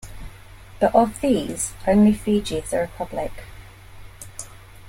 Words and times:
But 0.79 0.95
of 0.95 1.21
these, 1.21 1.73
only 1.85 2.11
Fiji 2.13 2.55
is 2.55 2.73
a 2.73 2.79
republic. 2.79 3.31